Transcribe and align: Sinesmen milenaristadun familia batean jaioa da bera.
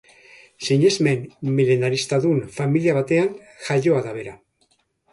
Sinesmen 0.67 1.21
milenaristadun 1.59 2.41
familia 2.59 2.99
batean 3.01 3.33
jaioa 3.71 4.05
da 4.11 4.21
bera. 4.21 4.39